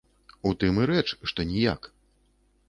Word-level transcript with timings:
У 0.51 0.53
тым 0.63 0.79
і 0.83 0.87
рэч, 0.91 1.03
што 1.33 1.47
ніяк. 1.51 1.81